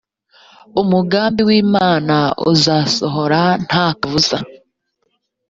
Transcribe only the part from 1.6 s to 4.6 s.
imana uzasohora nta kabuza